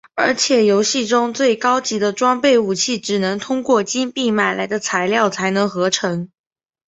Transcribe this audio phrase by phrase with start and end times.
[0.15, 6.27] 而且游戏中最高级的装备武器只能通过由金币买来的材料才能合成。